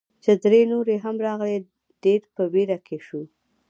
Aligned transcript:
چې 0.23 0.31
درې 0.43 0.61
نورې 0.71 0.95
هم 1.05 1.15
راغلې، 1.27 1.57
ډېر 2.03 2.21
په 2.35 2.43
ویره 2.53 2.77
کې 2.85 2.97
شوو. 3.05 3.23